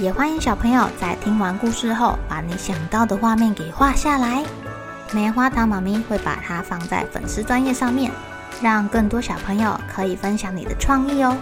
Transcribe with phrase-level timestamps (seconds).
[0.00, 4.44] 也欢迎小朋友在听完故事后，把你想到的画面给画下来。
[5.12, 8.10] 棉花糖妈咪会把它放在粉丝专页上面，
[8.60, 11.36] 让更多小朋友可以分享你的创意哦。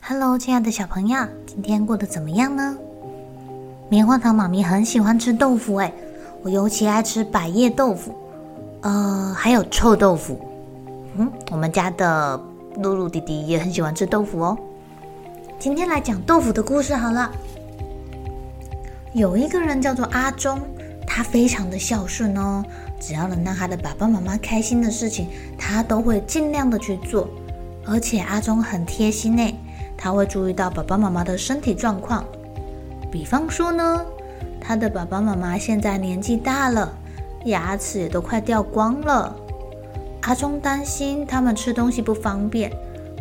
[0.00, 2.74] Hello，亲爱的小朋友，今天过得怎么样呢？
[3.90, 5.92] 棉花糖妈咪很喜欢吃豆腐，哎，
[6.42, 8.18] 我尤其爱吃百叶豆腐。
[8.82, 10.40] 呃，还有臭豆腐。
[11.16, 12.40] 嗯，我们家的
[12.76, 14.56] 露露弟弟也很喜欢吃豆腐哦。
[15.58, 17.30] 今天来讲豆腐的故事好了。
[19.12, 20.60] 有一个人叫做阿忠，
[21.06, 22.62] 他非常的孝顺哦，
[23.00, 25.26] 只要能让他的爸爸妈妈开心的事情，
[25.58, 27.28] 他都会尽量的去做。
[27.84, 29.58] 而且阿忠很贴心呢，
[29.96, 32.24] 他会注意到爸爸妈妈的身体状况。
[33.10, 34.04] 比方说呢，
[34.60, 36.92] 他的爸爸妈妈现在年纪大了。
[37.44, 39.34] 牙齿也都快掉光了，
[40.22, 42.70] 阿忠担心他们吃东西不方便，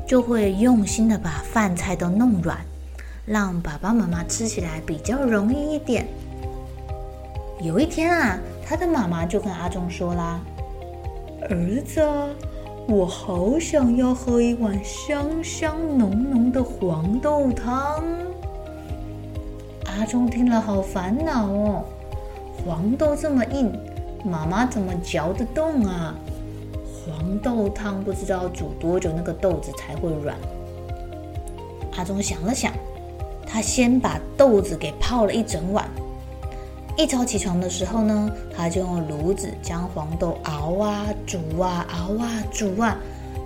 [0.06, 2.58] 就会用心的把饭菜都弄软，
[3.26, 6.08] 让爸爸妈妈吃起来比较容易一点。
[7.62, 10.40] 有一天啊，他的妈妈就跟阿忠说啦
[11.50, 12.02] ：“儿子，
[12.88, 18.04] 我好想要喝一碗香香浓浓的黄豆汤。”
[19.86, 21.84] 阿忠听了好烦恼哦，
[22.64, 23.72] 黄豆这么硬。
[24.28, 26.14] 妈妈怎么嚼得动啊？
[27.06, 30.36] 黄豆汤不知道煮多久，那个豆子才会软。
[31.96, 32.74] 阿忠想了想，
[33.46, 35.90] 他先把豆子给泡了一整晚。
[36.98, 42.98] 一早起床的时候呢，他就用炉子将黄豆熬啊煮啊熬啊煮啊，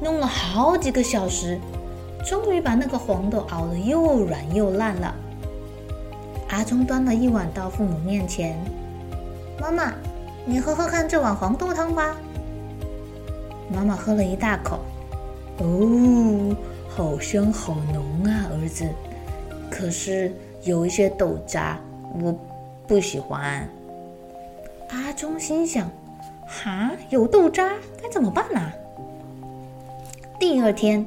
[0.01, 1.59] 弄了好几个小时，
[2.25, 5.13] 终于把那个黄豆熬得又软又烂了。
[6.49, 8.57] 阿忠端了一碗到父母面前，
[9.59, 9.93] 妈妈。
[10.45, 12.15] 你喝喝看这碗黄豆汤吧。
[13.69, 14.79] 妈妈喝了一大口，
[15.59, 16.55] 哦，
[16.89, 18.85] 好香好浓啊，儿子。
[19.69, 21.79] 可是有一些豆渣，
[22.21, 22.35] 我
[22.85, 23.67] 不喜欢。
[24.89, 25.89] 阿忠心想：
[26.45, 27.71] 哈，有豆渣
[28.01, 28.59] 该怎么办呢？
[30.37, 31.05] 第二天，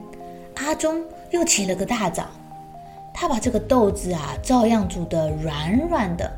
[0.55, 2.25] 阿忠又起了个大早，
[3.13, 6.33] 他把这个豆子啊，照样煮得软软的。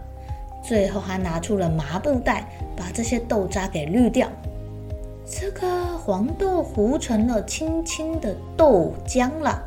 [0.67, 4.29] 最后还拿出了麻布袋，把这些豆渣给滤掉。
[5.29, 9.63] 这个黄豆糊成了清清的豆浆了。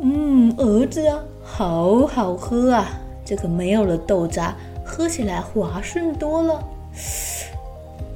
[0.00, 2.88] 嗯，儿子啊，好好喝啊！
[3.24, 4.54] 这个没有了豆渣，
[4.84, 6.62] 喝起来滑顺多了。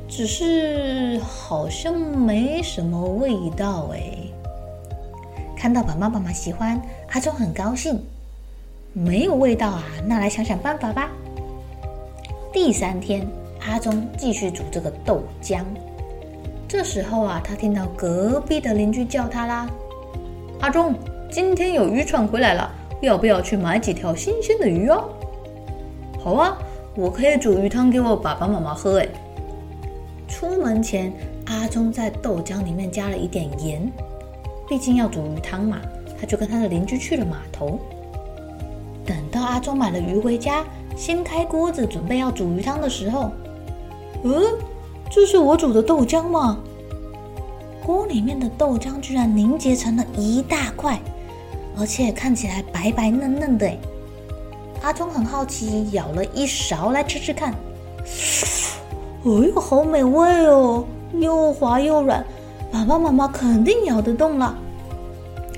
[0.09, 4.01] 只是好像没什么味道哎。
[5.57, 6.81] 看到爸爸妈妈喜欢，
[7.13, 8.03] 阿忠很高兴。
[8.93, 11.11] 没有味道啊，那来想想办法吧。
[12.51, 13.27] 第三天，
[13.67, 15.63] 阿忠继续煮这个豆浆。
[16.67, 19.69] 这时候啊，他听到隔壁的邻居叫他啦
[20.61, 20.95] ：“阿忠，
[21.31, 22.71] 今天有渔船回来了，
[23.03, 25.11] 要不要去买几条新鲜的鱼哦
[26.19, 26.57] ？”“好啊，
[26.97, 29.07] 我可以煮鱼汤给我爸爸妈妈喝。”哎，
[30.27, 31.13] 出门前，
[31.47, 33.93] 阿忠在豆浆里面加了一点盐，
[34.67, 35.79] 毕竟要煮鱼汤嘛，
[36.19, 37.79] 他就跟他的邻居去了码头。
[39.05, 40.65] 等到阿忠买了鱼回家，
[40.99, 43.31] 掀开锅子准备要煮鱼汤的时候，
[44.25, 44.43] 嗯，
[45.09, 46.59] 这是我煮的豆浆吗？
[47.87, 51.01] 锅里面的豆浆居然凝结成了一大块，
[51.79, 53.71] 而且看起来白白嫩嫩的。
[54.83, 57.55] 阿忠很好奇，舀了一勺来吃吃看。
[59.25, 60.85] 哎呦，好美味哦，
[61.15, 62.25] 又滑又软，
[62.73, 64.53] 爸爸妈妈肯定咬得动了。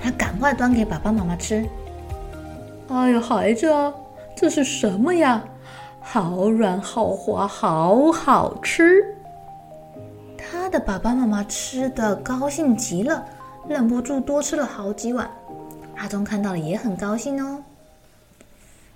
[0.02, 1.66] 他赶快端给爸爸妈妈吃。
[2.88, 3.92] 哎呦，孩子啊，
[4.40, 5.44] 这是什么呀？
[6.00, 9.04] 好软，好滑，好好吃。
[10.38, 13.22] 他的爸爸妈妈吃得高兴极了，
[13.68, 15.30] 忍不住多吃了好几碗。
[15.98, 17.62] 阿忠看到了也很高兴哦。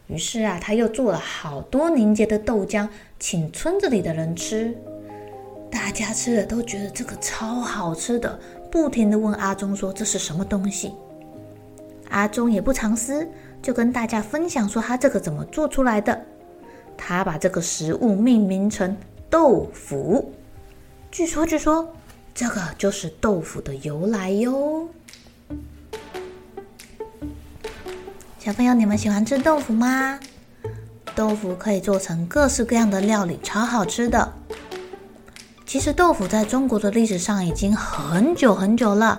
[0.07, 2.89] 于是啊，他又做了好多凝结的豆浆，
[3.19, 4.75] 请村子里的人吃。
[5.71, 8.39] 大家吃了都觉得这个超好吃的，
[8.71, 10.95] 不停地问阿忠说：“这是什么东西？”
[12.09, 13.29] 阿忠也不藏私。
[13.65, 16.23] 就跟大家分享说他这个怎么做出来的。
[16.99, 18.95] 他把这个食物命名成
[19.31, 20.35] 豆腐。
[21.11, 21.97] 据说，据说
[22.35, 24.87] 这个就是豆腐的由来哟。
[28.39, 30.21] 小朋友，你们喜欢吃豆腐吗？
[31.15, 34.31] 豆腐可以做成各式各样的料理，超好吃的。
[35.65, 39.19] 其实豆腐在中国的历史上已经很久很久了。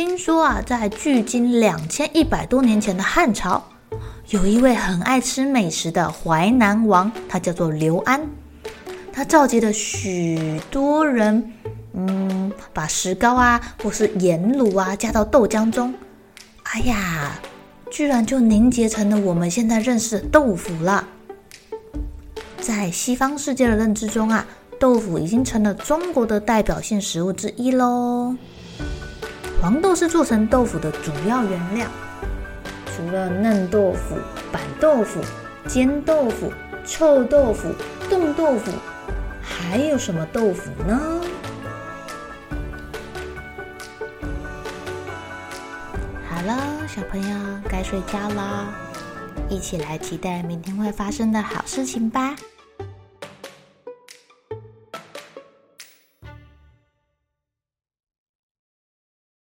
[0.00, 3.62] 听说啊，在距今两千一百多年前的汉朝，
[4.30, 8.26] 有一位很爱吃美食的淮南王，他叫做刘安。
[9.12, 11.52] 他召集了许多人，
[11.92, 15.92] 嗯，把石膏啊，或是盐卤啊，加到豆浆中，
[16.62, 17.38] 哎呀，
[17.90, 21.06] 居然就凝结成了我们现在认识的豆腐了。
[22.58, 24.46] 在西方世界的认知中啊，
[24.78, 28.34] 豆腐已经成了中国的代表性食物之一喽。
[29.60, 31.86] 黄豆是做成豆腐的主要原料，
[32.86, 34.16] 除了嫩豆腐、
[34.50, 35.20] 板豆腐、
[35.68, 36.50] 煎豆腐、
[36.86, 37.68] 臭豆腐、
[38.08, 38.72] 冻豆腐。
[39.42, 41.20] 还有什么豆腐呢？
[46.26, 46.56] 好了，
[46.88, 48.68] 小朋友该睡觉啦，
[49.50, 52.34] 一起来期待明天会发生的好事情吧。